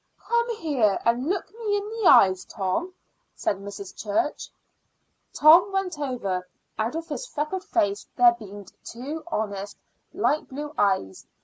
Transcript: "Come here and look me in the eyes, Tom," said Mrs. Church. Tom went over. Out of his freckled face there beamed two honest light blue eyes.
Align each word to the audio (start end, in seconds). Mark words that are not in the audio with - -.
"Come 0.19 0.55
here 0.55 0.99
and 1.05 1.29
look 1.29 1.51
me 1.59 1.77
in 1.77 1.87
the 1.87 2.07
eyes, 2.09 2.43
Tom," 2.45 2.91
said 3.35 3.57
Mrs. 3.57 3.95
Church. 3.95 4.49
Tom 5.31 5.71
went 5.71 5.99
over. 5.99 6.49
Out 6.79 6.95
of 6.95 7.07
his 7.07 7.27
freckled 7.27 7.65
face 7.65 8.07
there 8.15 8.33
beamed 8.33 8.73
two 8.83 9.23
honest 9.27 9.77
light 10.11 10.49
blue 10.49 10.73
eyes. 10.75 11.27